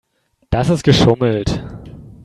[0.49, 1.63] Das ist geschummelt.